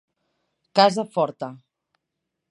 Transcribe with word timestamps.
Casa 0.79 1.03
forta. 1.17 1.49